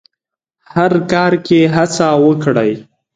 هر 0.73 0.91
کار 1.11 1.33
کې 1.45 1.59
هڅه 1.75 2.07
وکړئ. 2.25 2.71